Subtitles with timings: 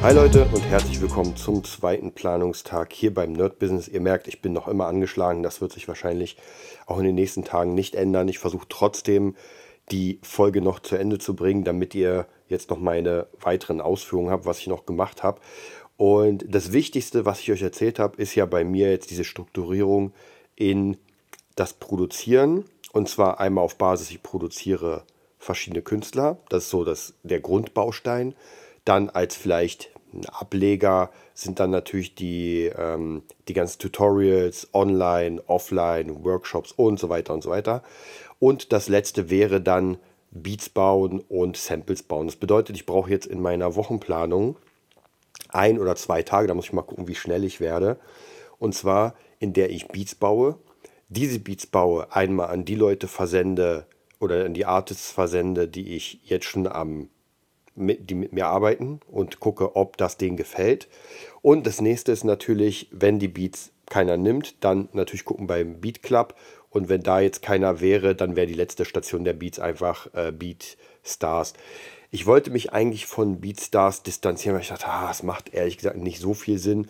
[0.00, 3.88] Hi Leute und herzlich willkommen zum zweiten Planungstag hier beim Nerd Business.
[3.88, 5.42] Ihr merkt, ich bin noch immer angeschlagen.
[5.42, 6.36] Das wird sich wahrscheinlich
[6.86, 8.28] auch in den nächsten Tagen nicht ändern.
[8.28, 9.34] Ich versuche trotzdem
[9.90, 14.46] die Folge noch zu Ende zu bringen, damit ihr jetzt noch meine weiteren Ausführungen habt,
[14.46, 15.40] was ich noch gemacht habe.
[15.96, 20.12] Und das Wichtigste, was ich euch erzählt habe, ist ja bei mir jetzt diese Strukturierung
[20.54, 20.96] in
[21.56, 22.64] das Produzieren.
[22.92, 25.02] Und zwar einmal auf Basis, ich produziere
[25.40, 26.38] verschiedene Künstler.
[26.48, 28.36] Das ist so das, der Grundbaustein.
[28.88, 29.90] Dann als vielleicht
[30.32, 37.34] Ableger sind dann natürlich die, ähm, die ganzen Tutorials, online, offline, Workshops und so weiter
[37.34, 37.82] und so weiter.
[38.38, 39.98] Und das letzte wäre dann
[40.30, 42.28] Beats bauen und Samples bauen.
[42.28, 44.56] Das bedeutet, ich brauche jetzt in meiner Wochenplanung
[45.50, 47.98] ein oder zwei Tage, da muss ich mal gucken, wie schnell ich werde.
[48.58, 50.58] Und zwar, in der ich Beats baue,
[51.08, 53.86] diese Beats baue, einmal an die Leute versende
[54.18, 57.08] oder an die Artists versende, die ich jetzt schon am
[57.78, 60.88] mit, die mit mir arbeiten und gucke, ob das denen gefällt.
[61.42, 66.02] Und das nächste ist natürlich, wenn die Beats keiner nimmt, dann natürlich gucken beim Beat
[66.02, 66.34] Club.
[66.70, 70.32] Und wenn da jetzt keiner wäre, dann wäre die letzte Station der Beats einfach äh,
[70.32, 71.54] Beat Stars.
[72.10, 75.76] Ich wollte mich eigentlich von Beat Stars distanzieren, weil ich dachte, ah, es macht ehrlich
[75.76, 76.88] gesagt nicht so viel Sinn.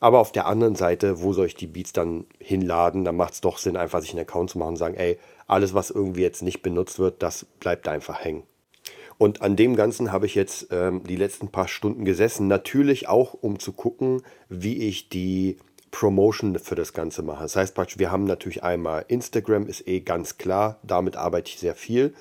[0.00, 3.04] Aber auf der anderen Seite, wo soll ich die Beats dann hinladen?
[3.04, 5.74] Da macht es doch Sinn, einfach sich einen Account zu machen und sagen, ey, alles,
[5.74, 8.44] was irgendwie jetzt nicht benutzt wird, das bleibt einfach hängen.
[9.20, 12.48] Und an dem Ganzen habe ich jetzt ähm, die letzten paar Stunden gesessen.
[12.48, 15.58] Natürlich auch, um zu gucken, wie ich die
[15.90, 17.42] Promotion für das Ganze mache.
[17.42, 21.74] Das heißt wir haben natürlich einmal Instagram, ist eh ganz klar, damit arbeite ich sehr
[21.74, 22.14] viel.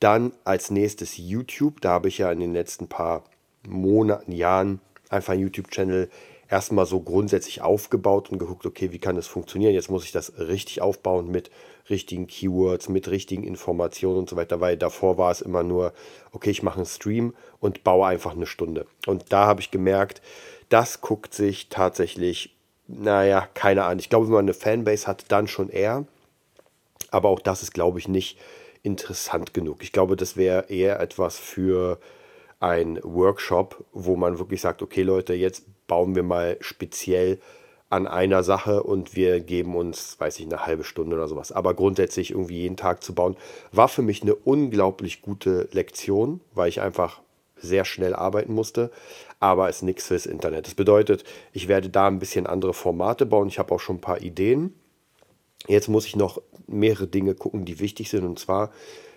[0.00, 3.22] Dann als nächstes YouTube, da habe ich ja in den letzten paar
[3.68, 6.10] Monaten, Jahren einfach einen YouTube-Channel
[6.48, 9.72] erstmal so grundsätzlich aufgebaut und geguckt, okay, wie kann das funktionieren?
[9.72, 11.48] Jetzt muss ich das richtig aufbauen mit
[11.90, 15.92] richtigen Keywords, mit richtigen Informationen und so weiter, weil davor war es immer nur,
[16.32, 18.86] okay, ich mache einen Stream und baue einfach eine Stunde.
[19.06, 20.22] Und da habe ich gemerkt,
[20.68, 22.56] das guckt sich tatsächlich,
[22.86, 23.98] naja, keiner an.
[23.98, 26.06] Ich glaube, wenn man eine Fanbase hat, dann schon eher.
[27.10, 28.38] Aber auch das ist, glaube ich, nicht
[28.82, 29.82] interessant genug.
[29.82, 31.98] Ich glaube, das wäre eher etwas für
[32.60, 37.40] ein Workshop, wo man wirklich sagt, okay Leute, jetzt bauen wir mal speziell
[37.90, 41.50] an einer Sache und wir geben uns, weiß ich, eine halbe Stunde oder sowas.
[41.50, 43.36] Aber grundsätzlich irgendwie jeden Tag zu bauen,
[43.72, 47.20] war für mich eine unglaublich gute Lektion, weil ich einfach
[47.56, 48.90] sehr schnell arbeiten musste,
[49.40, 50.66] aber ist nichts fürs Internet.
[50.66, 53.48] Das bedeutet, ich werde da ein bisschen andere Formate bauen.
[53.48, 54.72] Ich habe auch schon ein paar Ideen.
[55.66, 58.24] Jetzt muss ich noch mehrere Dinge gucken, die wichtig sind.
[58.24, 58.70] Und zwar,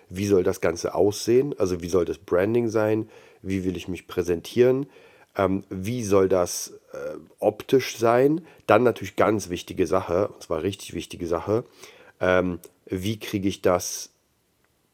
[0.08, 1.54] wie soll das Ganze aussehen?
[1.58, 3.08] Also wie soll das Branding sein?
[3.40, 4.86] Wie will ich mich präsentieren?
[5.36, 8.46] Ähm, wie soll das äh, optisch sein?
[8.66, 11.64] Dann natürlich ganz wichtige Sache, und zwar richtig wichtige Sache.
[12.20, 14.10] Ähm, wie kriege ich das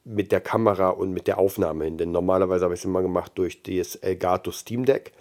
[0.04, 1.98] mit der Kamera und mit der Aufnahme hin?
[1.98, 5.12] Denn normalerweise habe ich es immer gemacht durch das Elgato Steam Deck.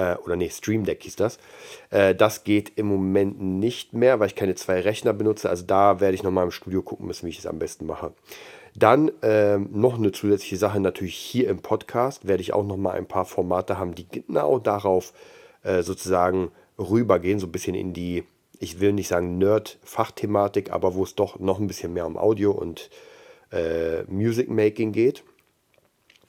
[0.00, 1.38] Äh, oder nee, Stream Deck hieß das.
[1.90, 5.50] Äh, das geht im Moment nicht mehr, weil ich keine zwei Rechner benutze.
[5.50, 8.12] Also da werde ich nochmal im Studio gucken müssen, wie ich es am besten mache.
[8.74, 12.92] Dann ähm, noch eine zusätzliche Sache, natürlich hier im Podcast werde ich auch noch mal
[12.92, 15.12] ein paar Formate haben, die genau darauf
[15.64, 18.24] äh, sozusagen rübergehen, so ein bisschen in die,
[18.60, 22.52] ich will nicht sagen Nerd-Fachthematik, aber wo es doch noch ein bisschen mehr um Audio
[22.52, 22.90] und
[23.52, 25.24] äh, Music Making geht.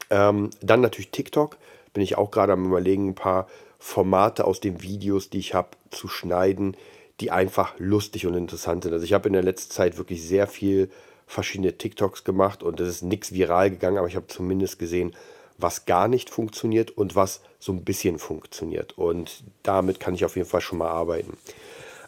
[0.09, 1.57] Ähm, dann natürlich TikTok,
[1.93, 3.47] bin ich auch gerade am überlegen, ein paar
[3.79, 6.77] Formate aus den Videos, die ich habe, zu schneiden,
[7.19, 8.93] die einfach lustig und interessant sind.
[8.93, 10.89] Also ich habe in der letzten Zeit wirklich sehr viel
[11.27, 15.15] verschiedene TikToks gemacht und es ist nichts viral gegangen, aber ich habe zumindest gesehen,
[15.57, 18.97] was gar nicht funktioniert und was so ein bisschen funktioniert.
[18.97, 21.37] Und damit kann ich auf jeden Fall schon mal arbeiten.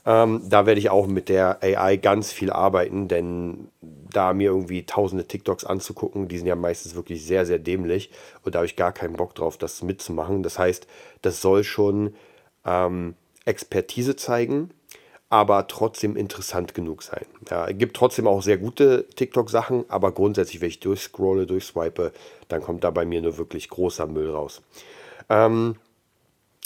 [0.05, 4.85] Ähm, da werde ich auch mit der AI ganz viel arbeiten, denn da mir irgendwie
[4.85, 8.11] tausende TikToks anzugucken, die sind ja meistens wirklich sehr, sehr dämlich
[8.43, 10.43] und da habe ich gar keinen Bock drauf, das mitzumachen.
[10.43, 10.87] Das heißt,
[11.21, 12.15] das soll schon
[12.65, 13.15] ähm,
[13.45, 14.71] Expertise zeigen
[15.33, 17.25] aber trotzdem interessant genug sein.
[17.49, 22.11] Ja, es gibt trotzdem auch sehr gute TikTok-Sachen, aber grundsätzlich, wenn ich durchscrolle, durchswipe,
[22.49, 24.61] dann kommt da bei mir nur wirklich großer Müll raus.
[25.29, 25.77] Ähm,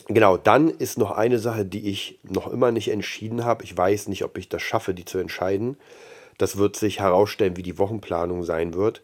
[0.07, 3.63] genau, dann ist noch eine Sache, die ich noch immer nicht entschieden habe.
[3.63, 5.77] Ich weiß nicht, ob ich das schaffe, die zu entscheiden.
[6.38, 9.01] Das wird sich herausstellen, wie die Wochenplanung sein wird.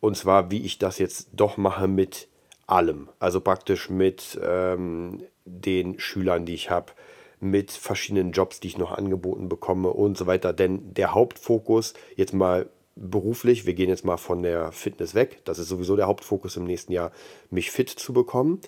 [0.00, 2.28] Und zwar, wie ich das jetzt doch mache mit
[2.66, 3.08] allem.
[3.18, 6.92] Also praktisch mit ähm, den Schülern, die ich habe
[7.40, 10.52] mit verschiedenen Jobs, die ich noch angeboten bekomme und so weiter.
[10.52, 15.58] Denn der Hauptfokus, jetzt mal beruflich, wir gehen jetzt mal von der Fitness weg, das
[15.58, 17.10] ist sowieso der Hauptfokus im nächsten Jahr,
[17.50, 18.60] mich fit zu bekommen.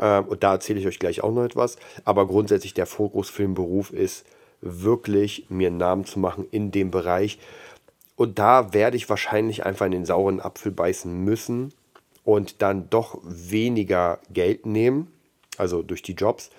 [0.00, 1.76] Ähm, und da erzähle ich euch gleich auch noch etwas.
[2.04, 4.24] Aber grundsätzlich der Fokus für den Beruf ist
[4.60, 7.38] wirklich mir einen Namen zu machen in dem Bereich.
[8.16, 11.72] Und da werde ich wahrscheinlich einfach in den sauren Apfel beißen müssen
[12.24, 15.10] und dann doch weniger Geld nehmen,
[15.56, 16.50] also durch die Jobs,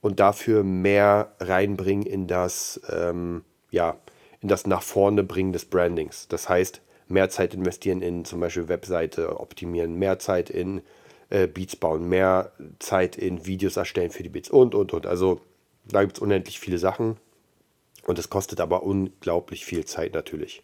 [0.00, 3.96] und dafür mehr reinbringen in das, ähm, ja,
[4.40, 6.26] in das nach vorne bringen des Brandings.
[6.28, 10.80] Das heißt, mehr Zeit investieren in zum Beispiel Webseite optimieren, mehr Zeit in
[11.30, 15.06] äh, Beats bauen, mehr Zeit in Videos erstellen für die Beats und, und, und.
[15.06, 15.40] Also
[15.86, 17.16] da gibt es unendlich viele Sachen
[18.06, 20.62] und es kostet aber unglaublich viel Zeit natürlich.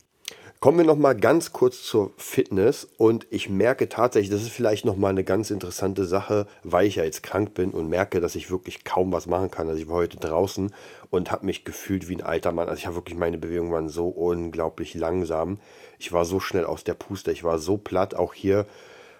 [0.59, 4.87] Kommen wir noch mal ganz kurz zur Fitness und ich merke tatsächlich, das ist vielleicht
[4.87, 8.35] noch mal eine ganz interessante Sache, weil ich ja jetzt krank bin und merke, dass
[8.35, 9.69] ich wirklich kaum was machen kann.
[9.69, 10.75] Also ich war heute draußen
[11.11, 12.69] und habe mich gefühlt wie ein alter Mann.
[12.69, 15.59] Also ich habe wirklich meine Bewegungen waren so unglaublich langsam.
[15.99, 18.15] Ich war so schnell aus der Puste, ich war so platt.
[18.15, 18.67] Auch hier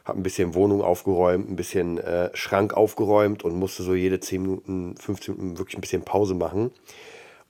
[0.07, 4.43] habe ein bisschen Wohnung aufgeräumt, ein bisschen äh, Schrank aufgeräumt und musste so jede 10
[4.43, 6.71] Minuten, 15 Minuten wirklich ein bisschen Pause machen.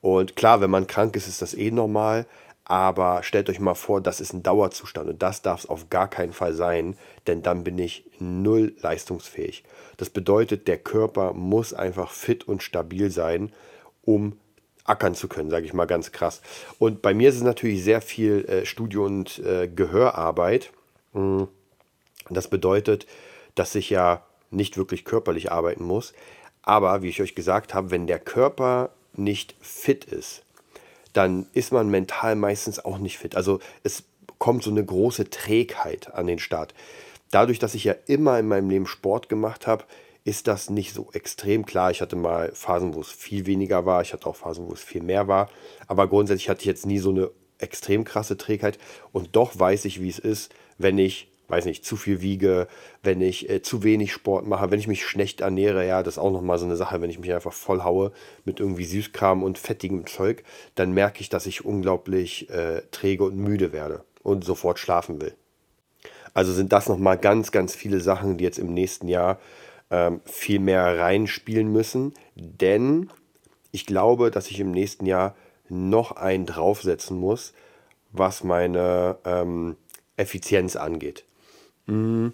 [0.00, 2.26] Und klar, wenn man krank ist, ist das eh normal.
[2.64, 6.08] Aber stellt euch mal vor, das ist ein Dauerzustand und das darf es auf gar
[6.08, 6.96] keinen Fall sein,
[7.28, 9.62] denn dann bin ich null leistungsfähig.
[9.98, 13.52] Das bedeutet, der Körper muss einfach fit und stabil sein,
[14.02, 14.36] um
[14.82, 16.42] ackern zu können, sage ich mal ganz krass.
[16.80, 20.72] Und bei mir ist es natürlich sehr viel äh, Studio- und äh, Gehörarbeit.
[21.12, 21.46] Hm,
[22.34, 23.06] das bedeutet,
[23.54, 26.12] dass ich ja nicht wirklich körperlich arbeiten muss.
[26.62, 30.42] Aber wie ich euch gesagt habe, wenn der Körper nicht fit ist,
[31.12, 33.36] dann ist man mental meistens auch nicht fit.
[33.36, 34.04] Also es
[34.38, 36.74] kommt so eine große Trägheit an den Start.
[37.30, 39.84] Dadurch, dass ich ja immer in meinem Leben Sport gemacht habe,
[40.24, 41.90] ist das nicht so extrem klar.
[41.90, 44.02] Ich hatte mal Phasen, wo es viel weniger war.
[44.02, 45.48] Ich hatte auch Phasen, wo es viel mehr war.
[45.86, 48.76] Aber grundsätzlich hatte ich jetzt nie so eine extrem krasse Trägheit.
[49.12, 52.68] Und doch weiß ich, wie es ist, wenn ich weiß nicht, zu viel wiege,
[53.02, 56.18] wenn ich äh, zu wenig Sport mache, wenn ich mich schlecht ernähre, ja, das ist
[56.18, 58.12] auch nochmal so eine Sache, wenn ich mich einfach voll haue
[58.44, 60.42] mit irgendwie Süßkram und fettigem Zeug,
[60.74, 65.34] dann merke ich, dass ich unglaublich äh, träge und müde werde und sofort schlafen will.
[66.34, 69.38] Also sind das nochmal ganz, ganz viele Sachen, die jetzt im nächsten Jahr
[69.90, 73.10] ähm, viel mehr reinspielen müssen, denn
[73.70, 75.36] ich glaube, dass ich im nächsten Jahr
[75.68, 77.52] noch einen draufsetzen muss,
[78.12, 79.76] was meine ähm,
[80.16, 81.25] Effizienz angeht.
[81.86, 82.32] Mhm.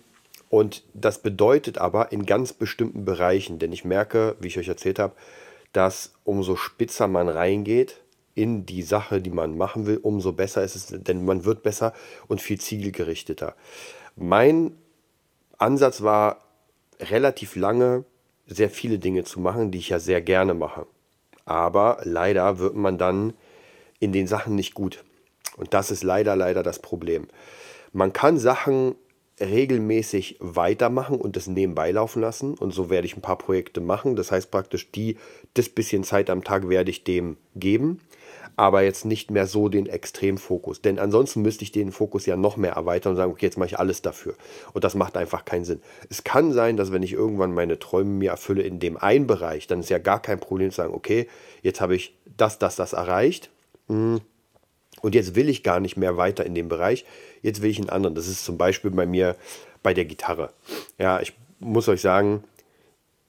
[0.49, 4.99] Und das bedeutet aber in ganz bestimmten Bereichen, denn ich merke, wie ich euch erzählt
[4.99, 5.15] habe,
[5.73, 8.01] dass umso spitzer man reingeht
[8.35, 11.95] in die Sache, die man machen will, umso besser ist es, denn man wird besser
[12.29, 13.55] und viel zielgerichteter.
[14.17, 14.77] Mein
[15.59, 16.43] Ansatz war
[17.01, 18.05] relativ lange
[18.47, 20.87] sehr viele Dinge zu machen, die ich ja sehr gerne mache.
[21.45, 23.33] Aber leider wird man dann
[24.01, 25.05] in den Sachen nicht gut.
[25.57, 27.29] Und das ist leider, leider das Problem.
[27.93, 28.95] Man kann Sachen
[29.43, 32.55] regelmäßig weitermachen und das nebenbei laufen lassen.
[32.55, 34.17] Und so werde ich ein paar Projekte machen.
[34.17, 35.17] Das heißt praktisch, die,
[35.55, 38.01] das bisschen Zeit am Tag werde ich dem geben.
[38.57, 40.83] Aber jetzt nicht mehr so den Extremfokus.
[40.83, 43.69] Denn ansonsten müsste ich den Fokus ja noch mehr erweitern und sagen, okay, jetzt mache
[43.69, 44.35] ich alles dafür.
[44.75, 45.81] Und das macht einfach keinen Sinn.
[46.11, 49.67] Es kann sein, dass wenn ich irgendwann meine Träume mir erfülle in dem einen Bereich,
[49.67, 51.29] dann ist ja gar kein Problem zu sagen, okay,
[51.63, 53.51] jetzt habe ich das, das, das erreicht.
[53.89, 54.21] Hm,
[55.03, 57.05] und jetzt will ich gar nicht mehr weiter in dem Bereich.
[57.43, 58.15] Jetzt will ich einen anderen.
[58.15, 59.37] Das ist zum Beispiel bei mir
[59.83, 60.53] bei der Gitarre.
[60.99, 62.45] Ja, ich muss euch sagen,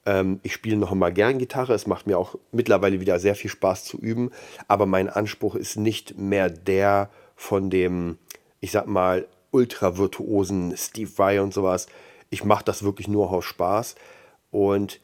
[0.06, 1.74] ähm, ich spiele noch immer gern Gitarre.
[1.74, 4.32] Es macht mir auch mittlerweile wieder sehr viel Spaß zu üben.
[4.68, 8.18] Aber mein Anspruch ist nicht mehr der von dem,
[8.60, 11.88] ich sag mal, ultra-virtuosen Steve Vai und sowas.
[12.30, 13.96] Ich mache das wirklich nur aus Spaß.
[14.51, 15.00] Und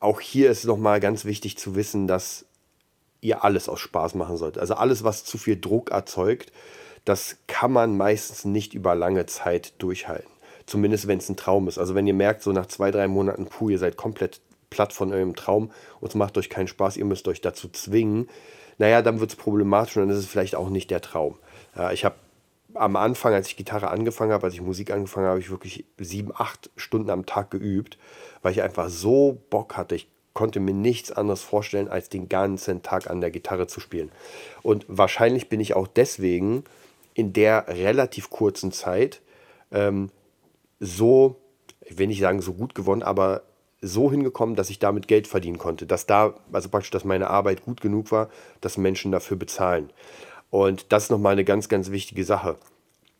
[0.00, 2.46] auch hier ist nochmal ganz wichtig zu wissen, dass
[3.24, 4.58] ihr alles aus Spaß machen sollt.
[4.58, 6.52] Also alles, was zu viel Druck erzeugt,
[7.04, 10.30] das kann man meistens nicht über lange Zeit durchhalten.
[10.66, 11.78] Zumindest wenn es ein Traum ist.
[11.78, 14.40] Also wenn ihr merkt, so nach zwei, drei Monaten, puh, ihr seid komplett
[14.70, 18.28] platt von eurem Traum und es macht euch keinen Spaß, ihr müsst euch dazu zwingen,
[18.78, 21.38] naja, dann wird es problematisch und dann ist es vielleicht auch nicht der Traum.
[21.92, 22.16] Ich habe
[22.74, 25.84] am Anfang, als ich Gitarre angefangen habe, als ich Musik angefangen habe, habe ich wirklich
[25.98, 27.98] sieben, acht Stunden am Tag geübt,
[28.42, 29.94] weil ich einfach so Bock hatte.
[29.94, 34.10] Ich konnte mir nichts anderes vorstellen, als den ganzen Tag an der Gitarre zu spielen.
[34.62, 36.64] Und wahrscheinlich bin ich auch deswegen
[37.14, 39.22] in der relativ kurzen Zeit
[39.70, 40.10] ähm,
[40.80, 41.36] so,
[41.80, 43.42] ich will nicht sagen so gut gewonnen, aber
[43.80, 45.86] so hingekommen, dass ich damit Geld verdienen konnte.
[45.86, 48.28] Dass da, also praktisch, dass meine Arbeit gut genug war,
[48.60, 49.90] dass Menschen dafür bezahlen.
[50.50, 52.56] Und das ist nochmal eine ganz, ganz wichtige Sache.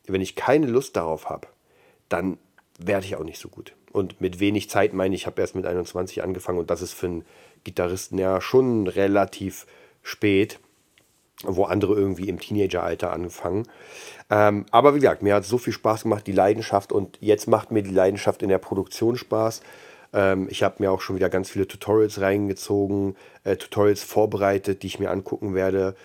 [0.07, 1.47] Wenn ich keine Lust darauf habe,
[2.09, 2.37] dann
[2.77, 3.73] werde ich auch nicht so gut.
[3.95, 6.91] Und mit wenig Zeit meine ich, ich habe erst mit 21 angefangen und das ist
[6.91, 7.25] für einen
[7.63, 9.65] Gitarristen ja schon relativ
[10.03, 10.59] spät,
[11.43, 13.69] wo andere irgendwie im Teenageralter anfangen.
[14.29, 17.71] Ähm, aber wie gesagt, mir hat so viel Spaß gemacht, die Leidenschaft und jetzt macht
[17.71, 19.61] mir die Leidenschaft in der Produktion Spaß.
[20.11, 24.87] Ähm, ich habe mir auch schon wieder ganz viele Tutorials reingezogen, äh, Tutorials vorbereitet, die
[24.87, 25.95] ich mir angucken werde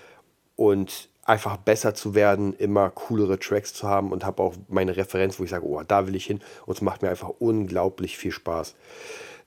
[0.55, 5.39] und einfach besser zu werden, immer coolere Tracks zu haben und habe auch meine Referenz,
[5.39, 8.33] wo ich sage, oh, da will ich hin und es macht mir einfach unglaublich viel
[8.33, 8.75] Spaß.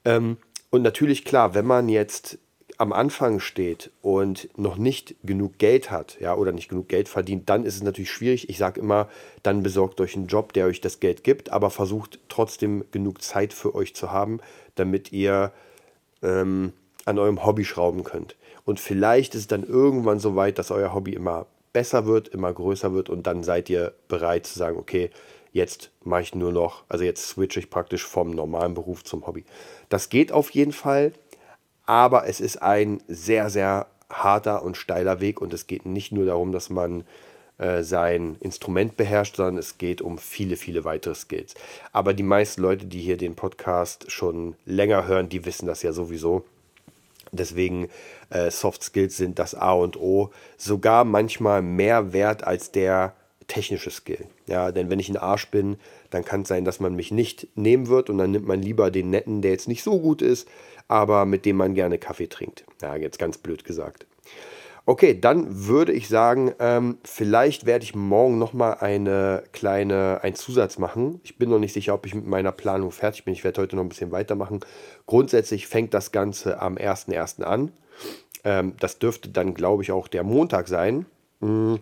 [0.06, 0.38] Ähm,
[0.70, 2.38] und natürlich klar, wenn man jetzt
[2.78, 7.50] am Anfang steht und noch nicht genug Geld hat, ja, oder nicht genug Geld verdient,
[7.50, 8.50] dann ist es natürlich schwierig.
[8.50, 9.10] Ich sage immer,
[9.44, 13.54] dann besorgt euch einen Job, der euch das Geld gibt, aber versucht trotzdem genug Zeit
[13.54, 14.40] für euch zu haben,
[14.76, 15.52] damit ihr
[16.24, 16.74] ähm,
[17.06, 18.36] an eurem Hobby schrauben könnt.
[18.66, 22.54] Und vielleicht ist es dann irgendwann so weit, dass euer Hobby immer besser wird, immer
[22.54, 25.10] größer wird und dann seid ihr bereit zu sagen, okay,
[25.52, 29.44] jetzt mache ich nur noch, also jetzt switche ich praktisch vom normalen Beruf zum Hobby.
[29.90, 31.14] Das geht auf jeden Fall,
[31.86, 36.26] aber es ist ein sehr, sehr harter und steiler Weg und es geht nicht nur
[36.26, 37.04] darum, dass man
[37.58, 41.54] äh, sein Instrument beherrscht, sondern es geht um viele, viele weitere Skills.
[41.92, 45.94] Aber die meisten Leute, die hier den Podcast schon länger hören, die wissen das ja
[45.94, 46.46] sowieso.
[47.34, 47.90] Deswegen
[48.30, 53.16] äh, Soft Skills sind das A und O, sogar manchmal mehr wert als der
[53.48, 54.26] technische Skill.
[54.48, 55.78] Ja, denn wenn ich ein Arsch bin,
[56.10, 58.92] dann kann es sein, dass man mich nicht nehmen wird und dann nimmt man lieber
[58.92, 60.48] den netten, der jetzt nicht so gut ist,
[60.88, 62.66] aber mit dem man gerne Kaffee trinkt.
[62.82, 64.06] Ja, jetzt ganz blöd gesagt.
[64.86, 70.78] Okay, dann würde ich sagen, ähm, vielleicht werde ich morgen nochmal eine kleine, einen Zusatz
[70.78, 71.22] machen.
[71.24, 73.34] Ich bin noch nicht sicher, ob ich mit meiner Planung fertig bin.
[73.34, 74.60] Ich werde heute noch ein bisschen weitermachen.
[75.06, 77.44] Grundsätzlich fängt das Ganze am 1.1.
[77.44, 77.72] an.
[78.44, 81.06] Ähm, das dürfte dann, glaube ich, auch der Montag sein.
[81.40, 81.76] Mm.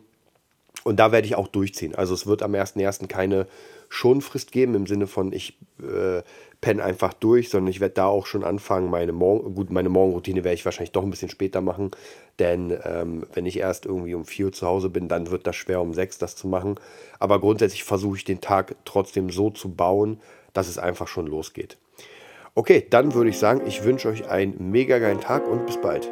[0.84, 1.96] Und da werde ich auch durchziehen.
[1.96, 3.08] Also es wird am 1.1.
[3.08, 3.48] keine
[3.90, 6.24] Schonfrist geben im Sinne von, ich äh,
[6.62, 10.44] penne einfach durch, sondern ich werde da auch schon anfangen, meine Morgen, gut, meine Morgenroutine
[10.44, 11.92] werde ich wahrscheinlich doch ein bisschen später machen,
[12.40, 15.56] denn ähm, wenn ich erst irgendwie um 4 Uhr zu Hause bin, dann wird das
[15.56, 16.76] schwer um 6 das zu machen.
[17.20, 20.22] Aber grundsätzlich versuche ich den Tag trotzdem so zu bauen,
[20.54, 21.78] dass es einfach schon losgeht.
[22.56, 26.12] Okay, dann würde ich sagen, ich wünsche euch einen mega geilen Tag und bis bald.